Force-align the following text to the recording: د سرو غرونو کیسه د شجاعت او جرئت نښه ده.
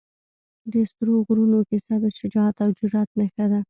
د 0.71 0.73
سرو 0.93 1.15
غرونو 1.27 1.59
کیسه 1.69 1.93
د 2.03 2.05
شجاعت 2.19 2.57
او 2.63 2.69
جرئت 2.79 3.09
نښه 3.19 3.45
ده. 3.51 3.59